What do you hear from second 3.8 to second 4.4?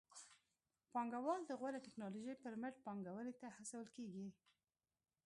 کېږي.